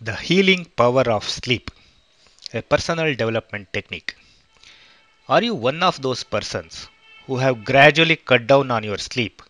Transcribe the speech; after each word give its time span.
The 0.00 0.14
healing 0.16 0.66
power 0.66 1.10
of 1.10 1.28
sleep, 1.28 1.70
a 2.52 2.62
personal 2.62 3.14
development 3.14 3.72
technique. 3.72 4.16
Are 5.28 5.42
you 5.42 5.54
one 5.54 5.82
of 5.82 6.00
those 6.00 6.24
persons 6.24 6.88
who 7.26 7.36
have 7.36 7.64
gradually 7.64 8.16
cut 8.16 8.46
down 8.46 8.70
on 8.70 8.84
your 8.84 8.98
sleep 8.98 9.42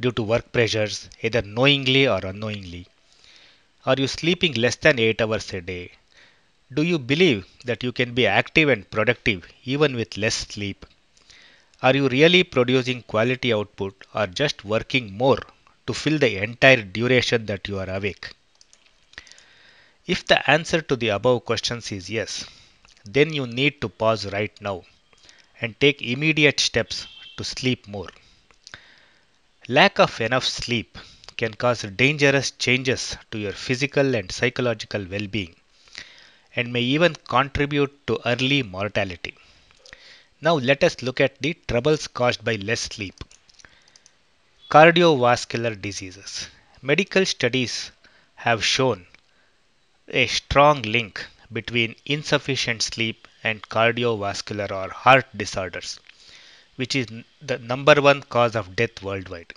due 0.00 0.12
to 0.12 0.22
work 0.22 0.52
pressures, 0.52 1.10
either 1.22 1.42
knowingly 1.42 2.08
or 2.08 2.24
unknowingly? 2.24 2.86
Are 3.86 3.96
you 3.98 4.06
sleeping 4.08 4.54
less 4.54 4.76
than 4.76 4.98
8 4.98 5.20
hours 5.20 5.52
a 5.52 5.60
day? 5.60 5.92
Do 6.72 6.82
you 6.82 6.98
believe 6.98 7.46
that 7.64 7.82
you 7.82 7.92
can 7.92 8.14
be 8.14 8.26
active 8.26 8.68
and 8.68 8.90
productive 8.90 9.46
even 9.64 9.96
with 9.96 10.16
less 10.16 10.34
sleep? 10.34 10.86
Are 11.82 11.94
you 11.94 12.08
really 12.08 12.44
producing 12.44 13.02
quality 13.02 13.52
output 13.52 14.06
or 14.14 14.26
just 14.26 14.64
working 14.64 15.12
more 15.12 15.40
to 15.86 15.94
fill 15.94 16.18
the 16.18 16.42
entire 16.42 16.82
duration 16.82 17.46
that 17.46 17.68
you 17.68 17.78
are 17.78 17.90
awake? 17.90 18.30
If 20.06 20.26
the 20.26 20.50
answer 20.50 20.82
to 20.82 20.96
the 20.96 21.08
above 21.08 21.46
questions 21.46 21.90
is 21.90 22.10
yes, 22.10 22.44
then 23.06 23.32
you 23.32 23.46
need 23.46 23.80
to 23.80 23.88
pause 23.88 24.26
right 24.26 24.52
now 24.60 24.84
and 25.60 25.78
take 25.80 26.02
immediate 26.02 26.60
steps 26.60 27.06
to 27.38 27.44
sleep 27.44 27.88
more. 27.88 28.10
Lack 29.66 29.98
of 29.98 30.20
enough 30.20 30.44
sleep 30.44 30.98
can 31.38 31.54
cause 31.54 31.82
dangerous 31.82 32.50
changes 32.50 33.16
to 33.30 33.38
your 33.38 33.52
physical 33.52 34.14
and 34.14 34.30
psychological 34.30 35.06
well 35.10 35.26
being 35.26 35.56
and 36.54 36.70
may 36.70 36.82
even 36.82 37.14
contribute 37.14 38.06
to 38.06 38.20
early 38.26 38.62
mortality. 38.62 39.34
Now, 40.42 40.56
let 40.56 40.84
us 40.84 41.00
look 41.00 41.18
at 41.20 41.40
the 41.40 41.56
troubles 41.66 42.08
caused 42.08 42.44
by 42.44 42.56
less 42.56 42.82
sleep. 42.82 43.24
Cardiovascular 44.70 45.80
diseases. 45.80 46.48
Medical 46.82 47.24
studies 47.24 47.90
have 48.34 48.62
shown 48.62 49.06
a 50.08 50.26
strong 50.26 50.82
link 50.82 51.26
between 51.52 51.96
insufficient 52.04 52.82
sleep 52.82 53.26
and 53.42 53.62
cardiovascular 53.68 54.70
or 54.70 54.90
heart 54.90 55.26
disorders, 55.36 55.98
which 56.76 56.94
is 56.94 57.06
the 57.40 57.58
number 57.58 58.00
one 58.02 58.22
cause 58.22 58.54
of 58.54 58.76
death 58.76 59.02
worldwide. 59.02 59.52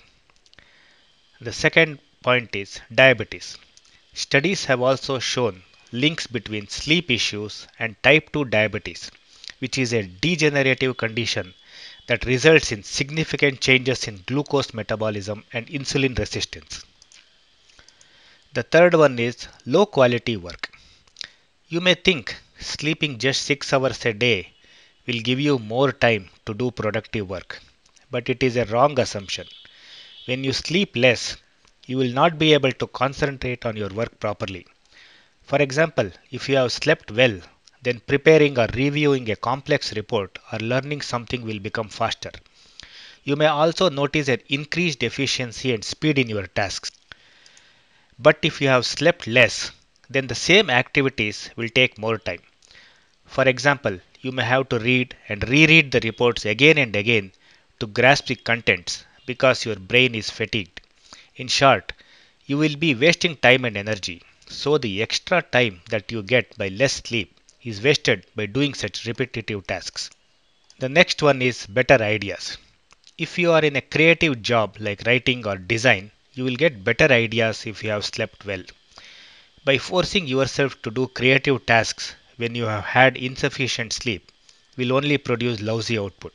The 1.40 1.52
second 1.52 1.98
point 2.22 2.56
is 2.56 2.80
diabetes. 2.94 3.56
Studies 4.14 4.64
have 4.64 4.80
also 4.80 5.18
shown 5.18 5.62
links 5.92 6.26
between 6.26 6.68
sleep 6.68 7.10
issues 7.10 7.66
and 7.78 8.02
type 8.02 8.32
2 8.32 8.46
diabetes, 8.46 9.10
which 9.58 9.78
is 9.78 9.92
a 9.92 10.02
degenerative 10.02 10.96
condition 10.96 11.54
that 12.06 12.24
results 12.24 12.72
in 12.72 12.82
significant 12.82 13.60
changes 13.60 14.08
in 14.08 14.22
glucose 14.26 14.72
metabolism 14.74 15.44
and 15.52 15.66
insulin 15.68 16.18
resistance. 16.18 16.84
The 18.52 18.62
third 18.62 18.92
one 18.92 19.18
is 19.18 19.48
low 19.64 19.86
quality 19.86 20.36
work. 20.36 20.70
You 21.68 21.80
may 21.80 21.94
think 21.94 22.36
sleeping 22.60 23.18
just 23.18 23.42
6 23.42 23.72
hours 23.72 24.04
a 24.04 24.12
day 24.12 24.52
will 25.06 25.20
give 25.20 25.40
you 25.40 25.58
more 25.58 25.92
time 25.92 26.28
to 26.46 26.54
do 26.54 26.70
productive 26.70 27.28
work, 27.28 27.62
but 28.10 28.28
it 28.28 28.42
is 28.42 28.56
a 28.56 28.66
wrong 28.66 29.00
assumption. 29.00 29.46
When 30.26 30.44
you 30.44 30.52
sleep 30.52 30.96
less, 30.96 31.36
you 31.86 31.98
will 31.98 32.12
not 32.12 32.38
be 32.38 32.54
able 32.54 32.72
to 32.72 32.86
concentrate 32.88 33.66
on 33.66 33.76
your 33.76 33.90
work 33.90 34.20
properly. 34.20 34.66
For 35.44 35.62
example, 35.62 36.10
if 36.30 36.48
you 36.48 36.56
have 36.56 36.72
slept 36.72 37.10
well, 37.10 37.40
then 37.82 38.00
preparing 38.00 38.58
or 38.58 38.68
reviewing 38.74 39.30
a 39.30 39.36
complex 39.36 39.94
report 39.96 40.38
or 40.52 40.58
learning 40.60 41.02
something 41.02 41.42
will 41.44 41.60
become 41.60 41.88
faster. 41.88 42.32
You 43.24 43.36
may 43.36 43.46
also 43.46 43.90
notice 43.90 44.28
an 44.28 44.40
increased 44.48 45.02
efficiency 45.02 45.74
and 45.74 45.84
speed 45.84 46.18
in 46.18 46.28
your 46.28 46.48
tasks. 46.48 46.90
But 48.18 48.38
if 48.42 48.60
you 48.60 48.68
have 48.68 48.86
slept 48.86 49.26
less, 49.26 49.72
then 50.10 50.26
the 50.26 50.34
same 50.34 50.70
activities 50.70 51.50
will 51.56 51.70
take 51.70 51.98
more 51.98 52.18
time. 52.18 52.42
For 53.26 53.44
example, 53.48 54.00
you 54.20 54.32
may 54.32 54.44
have 54.44 54.68
to 54.70 54.78
read 54.78 55.16
and 55.28 55.48
reread 55.48 55.92
the 55.92 56.00
reports 56.00 56.44
again 56.44 56.78
and 56.78 56.96
again 56.96 57.32
to 57.80 57.86
grasp 57.86 58.26
the 58.26 58.36
contents 58.36 59.04
because 59.26 59.64
your 59.64 59.76
brain 59.76 60.14
is 60.14 60.30
fatigued. 60.30 60.80
In 61.36 61.48
short, 61.48 61.92
you 62.46 62.58
will 62.58 62.76
be 62.76 62.94
wasting 62.94 63.36
time 63.36 63.64
and 63.64 63.76
energy. 63.76 64.22
So, 64.48 64.78
the 64.78 65.02
extra 65.02 65.42
time 65.42 65.82
that 65.90 66.12
you 66.12 66.22
get 66.22 66.58
by 66.58 66.68
less 66.68 66.94
sleep 66.94 67.40
is 67.62 67.82
wasted 67.82 68.26
by 68.36 68.46
doing 68.46 68.74
such 68.74 69.06
repetitive 69.06 69.66
tasks. 69.66 70.10
The 70.78 70.88
next 70.88 71.22
one 71.22 71.42
is 71.42 71.66
better 71.66 72.02
ideas. 72.02 72.58
If 73.18 73.38
you 73.38 73.52
are 73.52 73.64
in 73.64 73.76
a 73.76 73.82
creative 73.82 74.42
job 74.42 74.76
like 74.80 75.04
writing 75.06 75.46
or 75.46 75.56
design, 75.58 76.10
you 76.38 76.44
will 76.44 76.56
get 76.56 76.84
better 76.84 77.08
ideas 77.12 77.66
if 77.66 77.84
you 77.84 77.90
have 77.90 78.06
slept 78.06 78.46
well. 78.46 78.62
By 79.64 79.78
forcing 79.78 80.26
yourself 80.26 80.82
to 80.82 80.90
do 80.90 81.06
creative 81.06 81.64
tasks 81.64 82.16
when 82.38 82.56
you 82.56 82.64
have 82.64 82.84
had 82.86 83.16
insufficient 83.16 83.92
sleep, 83.92 84.32
will 84.76 84.92
only 84.94 85.18
produce 85.18 85.60
lousy 85.60 85.98
output. 85.98 86.34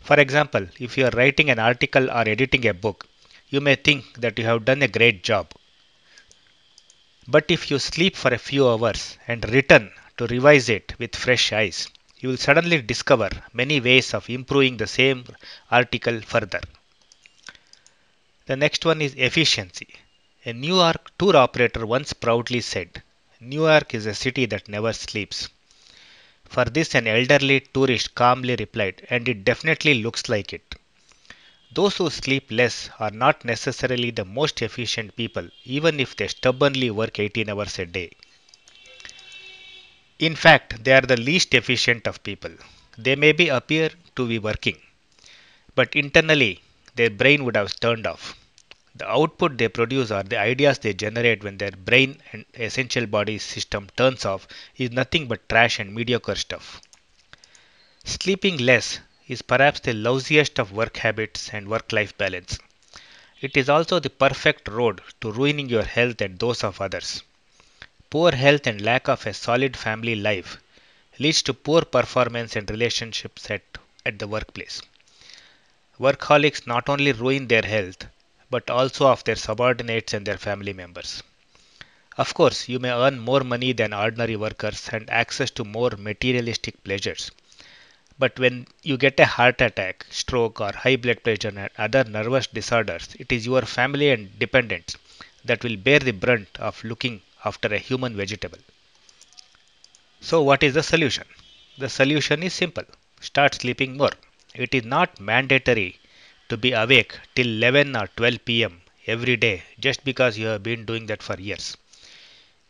For 0.00 0.20
example, 0.20 0.68
if 0.78 0.98
you 0.98 1.06
are 1.06 1.10
writing 1.12 1.50
an 1.50 1.58
article 1.58 2.10
or 2.10 2.28
editing 2.28 2.66
a 2.66 2.74
book, 2.74 3.08
you 3.50 3.60
may 3.60 3.76
think 3.76 4.20
that 4.20 4.38
you 4.38 4.44
have 4.46 4.64
done 4.66 4.82
a 4.82 4.88
great 4.88 5.24
job. 5.24 5.52
But 7.26 7.46
if 7.50 7.68
you 7.68 7.80
sleep 7.80 8.14
for 8.14 8.32
a 8.32 8.38
few 8.38 8.68
hours 8.68 9.18
and 9.26 9.48
return 9.50 9.90
to 10.18 10.26
revise 10.28 10.68
it 10.68 10.94
with 11.00 11.16
fresh 11.16 11.52
eyes, 11.52 11.88
you 12.20 12.28
will 12.28 12.36
suddenly 12.36 12.80
discover 12.80 13.30
many 13.52 13.80
ways 13.80 14.14
of 14.14 14.30
improving 14.30 14.76
the 14.76 14.86
same 14.86 15.24
article 15.68 16.20
further. 16.20 16.60
The 18.46 18.56
next 18.56 18.84
one 18.84 19.00
is 19.02 19.14
efficiency. 19.14 19.88
A 20.44 20.52
New 20.52 20.76
York 20.76 21.10
tour 21.18 21.36
operator 21.36 21.86
once 21.86 22.12
proudly 22.12 22.60
said, 22.60 23.02
New 23.40 23.66
York 23.66 23.94
is 23.94 24.06
a 24.06 24.14
city 24.14 24.46
that 24.46 24.68
never 24.68 24.92
sleeps. 24.92 25.48
For 26.44 26.64
this, 26.64 26.94
an 26.94 27.06
elderly 27.06 27.60
tourist 27.60 28.14
calmly 28.14 28.56
replied, 28.56 29.06
and 29.10 29.28
it 29.28 29.44
definitely 29.44 30.02
looks 30.02 30.28
like 30.28 30.52
it. 30.52 30.74
Those 31.72 31.96
who 31.96 32.10
sleep 32.10 32.50
less 32.50 32.90
are 32.98 33.10
not 33.10 33.44
necessarily 33.44 34.10
the 34.10 34.24
most 34.24 34.60
efficient 34.62 35.16
people, 35.16 35.48
even 35.64 36.00
if 36.00 36.16
they 36.16 36.28
stubbornly 36.28 36.90
work 36.90 37.18
18 37.18 37.48
hours 37.48 37.78
a 37.78 37.86
day. 37.86 38.10
In 40.18 40.36
fact, 40.36 40.84
they 40.84 40.92
are 40.92 41.00
the 41.00 41.16
least 41.16 41.54
efficient 41.54 42.06
of 42.06 42.22
people. 42.22 42.52
They 42.98 43.16
may 43.16 43.32
be 43.32 43.48
appear 43.48 43.90
to 44.16 44.26
be 44.28 44.38
working, 44.38 44.78
but 45.74 45.94
internally 45.96 46.60
their 46.94 47.10
brain 47.10 47.44
would 47.44 47.56
have 47.56 47.78
turned 47.80 48.06
off. 48.06 48.36
The 48.94 49.08
output 49.08 49.56
they 49.56 49.68
produce 49.68 50.10
or 50.10 50.22
the 50.22 50.38
ideas 50.38 50.78
they 50.78 50.92
generate 50.92 51.42
when 51.42 51.58
their 51.58 51.70
brain 51.70 52.20
and 52.32 52.44
essential 52.54 53.06
body 53.06 53.38
system 53.38 53.88
turns 53.96 54.24
off 54.24 54.46
is 54.76 54.90
nothing 54.90 55.28
but 55.28 55.48
trash 55.48 55.78
and 55.78 55.94
mediocre 55.94 56.34
stuff. 56.34 56.80
Sleeping 58.04 58.58
less 58.58 59.00
is 59.28 59.42
perhaps 59.42 59.80
the 59.80 59.94
lousiest 59.94 60.58
of 60.58 60.72
work 60.72 60.98
habits 60.98 61.50
and 61.54 61.68
work 61.68 61.92
life 61.92 62.16
balance. 62.18 62.58
It 63.40 63.56
is 63.56 63.68
also 63.68 63.98
the 63.98 64.10
perfect 64.10 64.68
road 64.68 65.00
to 65.20 65.32
ruining 65.32 65.68
your 65.68 65.84
health 65.84 66.20
and 66.20 66.38
those 66.38 66.62
of 66.62 66.80
others. 66.80 67.22
Poor 68.10 68.32
health 68.32 68.66
and 68.66 68.80
lack 68.82 69.08
of 69.08 69.26
a 69.26 69.32
solid 69.32 69.76
family 69.76 70.14
life 70.14 70.58
leads 71.18 71.42
to 71.44 71.54
poor 71.54 71.82
performance 71.82 72.56
and 72.56 72.70
relationships 72.70 73.50
at, 73.50 73.62
at 74.04 74.18
the 74.18 74.28
workplace. 74.28 74.82
Workaholics 76.02 76.66
not 76.66 76.88
only 76.88 77.12
ruin 77.12 77.46
their 77.46 77.62
health 77.62 78.06
but 78.50 78.68
also 78.68 79.06
of 79.06 79.22
their 79.22 79.36
subordinates 79.36 80.12
and 80.12 80.26
their 80.26 80.36
family 80.36 80.72
members. 80.72 81.22
Of 82.18 82.34
course, 82.34 82.68
you 82.68 82.80
may 82.80 82.90
earn 82.90 83.20
more 83.20 83.44
money 83.44 83.72
than 83.72 83.94
ordinary 83.94 84.34
workers 84.34 84.88
and 84.90 85.08
access 85.08 85.50
to 85.52 85.64
more 85.64 85.90
materialistic 85.96 86.82
pleasures. 86.82 87.30
But 88.18 88.36
when 88.38 88.66
you 88.82 88.96
get 88.96 89.20
a 89.20 89.26
heart 89.26 89.60
attack, 89.60 90.04
stroke, 90.10 90.60
or 90.60 90.72
high 90.72 90.96
blood 90.96 91.22
pressure 91.22 91.48
and 91.56 91.70
other 91.78 92.02
nervous 92.02 92.48
disorders, 92.48 93.14
it 93.20 93.30
is 93.30 93.46
your 93.46 93.62
family 93.62 94.10
and 94.10 94.36
dependents 94.38 94.96
that 95.44 95.62
will 95.62 95.76
bear 95.76 96.00
the 96.00 96.12
brunt 96.12 96.48
of 96.58 96.82
looking 96.82 97.22
after 97.44 97.72
a 97.72 97.78
human 97.78 98.16
vegetable. 98.16 98.58
So, 100.20 100.42
what 100.42 100.62
is 100.62 100.74
the 100.74 100.82
solution? 100.82 101.24
The 101.78 101.88
solution 101.88 102.42
is 102.42 102.54
simple 102.54 102.84
start 103.20 103.54
sleeping 103.54 103.96
more. 103.96 104.10
It 104.54 104.74
is 104.74 104.84
not 104.84 105.20
mandatory 105.20 105.98
to 106.52 106.58
be 106.64 106.72
awake 106.72 107.12
till 107.34 107.46
11 107.46 107.96
or 108.00 108.06
12 108.18 108.44
pm 108.44 108.82
every 109.14 109.36
day 109.44 109.62
just 109.80 110.04
because 110.04 110.36
you 110.36 110.46
have 110.46 110.62
been 110.62 110.84
doing 110.84 111.06
that 111.06 111.22
for 111.22 111.36
years. 111.40 111.76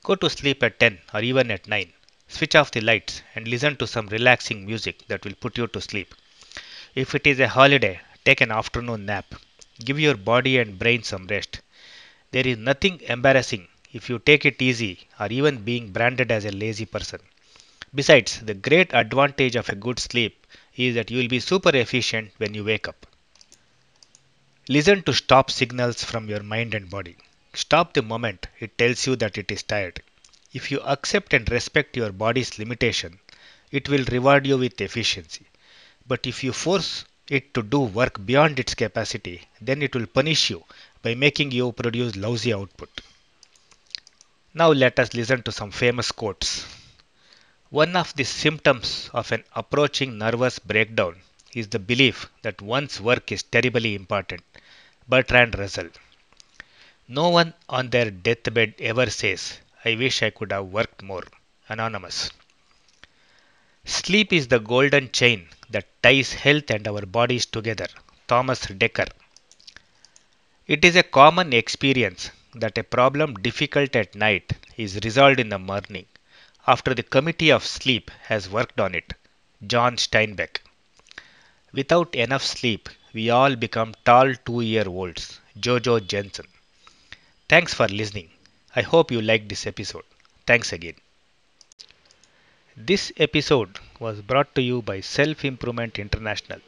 Go 0.05 0.15
to 0.15 0.31
sleep 0.31 0.63
at 0.63 0.79
10 0.79 0.99
or 1.13 1.21
even 1.21 1.51
at 1.51 1.67
9. 1.67 1.93
Switch 2.29 2.55
off 2.55 2.71
the 2.71 2.81
lights 2.81 3.23
and 3.35 3.49
listen 3.49 3.75
to 3.77 3.87
some 3.87 4.07
relaxing 4.07 4.65
music 4.65 5.07
that 5.09 5.25
will 5.25 5.35
put 5.35 5.59
you 5.59 5.67
to 5.67 5.81
sleep. 5.81 6.15
If 6.95 7.15
it 7.17 7.27
is 7.27 7.41
a 7.41 7.49
holiday, 7.49 8.01
take 8.25 8.41
an 8.41 8.53
afternoon 8.53 9.07
nap. 9.07 9.35
Give 9.85 9.99
your 9.99 10.17
body 10.17 10.59
and 10.59 10.79
brain 10.79 11.03
some 11.03 11.27
rest. 11.27 11.61
There 12.31 12.47
is 12.47 12.59
nothing 12.59 13.01
embarrassing 13.01 13.67
if 13.93 14.09
you 14.09 14.21
take 14.21 14.45
it 14.47 14.63
easy 14.63 15.09
or 15.19 15.27
even 15.27 15.65
being 15.65 15.91
branded 15.91 16.31
as 16.31 16.45
a 16.45 16.53
lazy 16.53 16.87
person. 16.87 17.21
Besides, 17.93 18.41
the 18.41 18.55
great 18.55 18.95
advantage 18.95 19.57
of 19.57 19.69
a 19.69 19.75
good 19.75 19.99
sleep 19.99 20.47
is 20.77 20.95
that 20.95 21.11
you 21.11 21.19
will 21.19 21.29
be 21.29 21.41
super 21.41 21.75
efficient 21.77 22.31
when 22.39 22.55
you 22.55 22.65
wake 22.65 22.87
up. 22.87 23.07
Listen 24.69 25.03
to 25.03 25.13
stop 25.13 25.51
signals 25.51 26.05
from 26.05 26.29
your 26.29 26.45
mind 26.45 26.73
and 26.73 26.89
body. 26.89 27.17
Stop 27.53 27.95
the 27.95 28.03
moment 28.03 28.47
it 28.61 28.79
tells 28.79 29.05
you 29.09 29.17
that 29.17 29.37
it 29.37 29.51
is 29.51 29.65
tired. 29.65 30.01
If 30.53 30.71
you 30.71 30.81
accept 30.83 31.35
and 31.35 31.51
respect 31.51 31.97
your 31.97 32.13
body's 32.13 32.61
limitation, 32.61 33.19
it 33.73 33.89
will 33.89 34.05
reward 34.05 34.47
you 34.47 34.57
with 34.59 34.81
efficiency. 34.81 35.47
But 36.07 36.29
if 36.29 36.45
you 36.45 36.53
force 36.53 37.05
it 37.29 37.53
to 37.55 37.65
do 37.65 37.81
work 37.81 38.25
beyond 38.25 38.61
its 38.61 38.77
capacity, 38.77 39.43
then 39.61 39.83
it 39.83 39.97
will 39.97 40.07
punish 40.07 40.51
you 40.51 40.63
by 41.03 41.17
making 41.17 41.51
you 41.51 41.73
produce 41.73 42.15
lousy 42.15 42.55
output. 42.55 43.01
Now 44.55 44.71
let 44.71 45.01
us 45.01 45.13
listen 45.13 45.43
to 45.43 45.51
some 45.51 45.73
famous 45.73 46.13
quotes. 46.13 46.65
One 47.71 47.97
of 47.97 48.15
the 48.15 48.25
symptoms 48.25 49.11
of 49.13 49.33
an 49.33 49.43
approaching 49.57 50.19
nervous 50.19 50.61
breakdown 50.61 51.17
is 51.55 51.69
the 51.69 51.79
belief 51.79 52.29
that 52.43 52.63
one's 52.63 53.01
work 53.01 53.33
is 53.33 53.43
terribly 53.43 53.95
important. 53.95 54.43
Bertrand 55.09 55.59
Russell. 55.59 55.89
No 57.09 57.29
one 57.29 57.55
on 57.69 57.91
their 57.91 58.11
deathbed 58.11 58.75
ever 58.79 59.11
says, 59.11 59.59
I 59.85 59.95
wish 59.95 60.23
I 60.23 60.31
could 60.31 60.53
have 60.53 60.67
worked 60.67 61.03
more. 61.03 61.25
Anonymous. 61.69 62.31
Sleep 63.85 64.33
is 64.33 64.49
the 64.49 64.61
golden 64.61 65.11
chain 65.11 65.49
that 65.71 66.03
ties 66.03 66.33
health 66.33 66.71
and 66.71 66.87
our 66.87 67.05
bodies 67.07 67.47
together. 67.47 67.89
Thomas 68.29 68.67
Dekker. 68.67 69.09
It 70.67 70.85
is 70.85 70.97
a 70.97 71.03
common 71.03 71.53
experience 71.53 72.31
that 72.55 72.79
a 72.79 72.85
problem 72.85 73.35
difficult 73.35 73.97
at 73.97 74.15
night 74.15 74.53
is 74.77 75.01
resolved 75.03 75.41
in 75.41 75.49
the 75.49 75.59
morning 75.59 76.07
after 76.67 76.95
the 76.95 77.03
committee 77.03 77.51
of 77.51 77.67
sleep 77.67 78.11
has 78.23 78.49
worked 78.49 78.81
on 78.81 78.95
it. 78.95 79.15
John 79.67 79.97
Steinbeck. 79.97 80.61
Without 81.75 82.15
enough 82.15 82.45
sleep, 82.45 82.89
we 83.15 83.31
all 83.31 83.57
become 83.57 83.95
tall 84.05 84.35
two 84.47 84.61
year 84.61 84.87
olds. 84.87 85.41
Jojo 85.59 86.07
Jensen. 86.07 86.47
Thanks 87.49 87.73
for 87.73 87.89
listening. 87.89 88.31
I 88.77 88.83
hope 88.83 89.11
you 89.11 89.23
liked 89.23 89.49
this 89.49 89.67
episode. 89.67 90.05
Thanks 90.47 90.73
again. 90.73 90.97
This 92.77 93.11
episode 93.17 93.79
was 93.99 94.21
brought 94.21 94.55
to 94.55 94.61
you 94.63 94.83
by 94.83 95.01
Self 95.01 95.45
Improvement 95.47 95.99
International, 95.99 96.61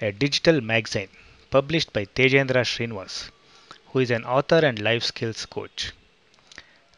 a 0.00 0.12
digital 0.12 0.60
magazine 0.60 1.08
published 1.50 1.92
by 1.92 2.04
Tejendra 2.04 2.64
Srinivas, 2.64 3.30
who 3.86 3.98
is 3.98 4.12
an 4.12 4.24
author 4.24 4.58
and 4.64 4.80
life 4.80 5.02
skills 5.02 5.44
coach. 5.46 5.92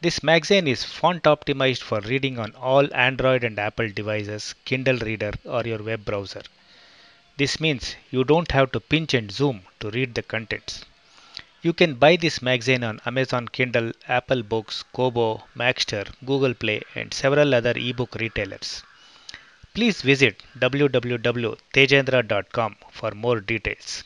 This 0.02 0.22
magazine 0.22 0.68
is 0.68 0.84
font 0.84 1.22
optimized 1.22 1.82
for 1.82 2.00
reading 2.00 2.38
on 2.38 2.54
all 2.56 2.94
Android 2.94 3.42
and 3.42 3.58
Apple 3.58 3.88
devices, 3.88 4.54
Kindle 4.66 4.98
Reader, 4.98 5.32
or 5.44 5.62
your 5.64 5.82
web 5.82 6.04
browser. 6.04 6.42
This 7.36 7.60
means 7.60 7.94
you 8.10 8.24
don't 8.24 8.50
have 8.52 8.72
to 8.72 8.80
pinch 8.80 9.12
and 9.14 9.30
zoom 9.30 9.62
to 9.80 9.90
read 9.90 10.14
the 10.14 10.22
contents. 10.22 10.84
You 11.62 11.72
can 11.72 11.94
buy 11.94 12.16
this 12.16 12.42
magazine 12.42 12.82
on 12.84 13.00
Amazon 13.06 13.48
Kindle, 13.48 13.92
Apple 14.08 14.42
Books, 14.42 14.82
Kobo, 14.92 15.44
Magzter, 15.56 16.06
Google 16.24 16.54
Play, 16.54 16.82
and 16.94 17.14
several 17.14 17.54
other 17.54 17.72
ebook 17.76 18.14
retailers. 18.16 18.82
Please 19.74 20.02
visit 20.02 20.42
www.tejendra.com 20.58 22.76
for 22.90 23.10
more 23.12 23.40
details. 23.40 24.04